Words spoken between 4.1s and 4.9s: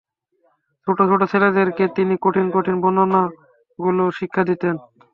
শিক্ষা দিতেন।